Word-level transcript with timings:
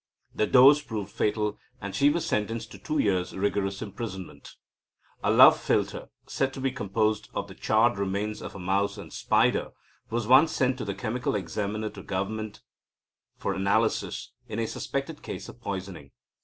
The 0.33 0.47
dose 0.47 0.81
proved 0.81 1.11
fatal, 1.11 1.59
and 1.79 1.95
she 1.95 2.09
was 2.09 2.25
sentenced 2.25 2.71
to 2.71 2.79
two 2.79 2.97
years' 2.97 3.37
rigorous 3.37 3.83
imprisonment. 3.83 4.55
A 5.23 5.29
love 5.29 5.55
philtre, 5.61 6.09
said 6.25 6.53
to 6.55 6.59
be 6.59 6.71
composed 6.71 7.29
of 7.35 7.47
the 7.47 7.53
charred 7.53 7.99
remains 7.99 8.41
of 8.41 8.55
a 8.55 8.59
mouse 8.59 8.97
and 8.97 9.13
spider, 9.13 9.73
was 10.09 10.25
once 10.25 10.53
sent 10.53 10.79
to 10.79 10.85
the 10.85 10.95
chemical 10.95 11.35
examiner 11.35 11.91
to 11.91 12.01
Government 12.01 12.61
for 13.37 13.53
analysis 13.53 14.31
in 14.49 14.57
a 14.57 14.65
suspected 14.65 15.21
case 15.21 15.47
of 15.47 15.61
poisoning. 15.61 16.09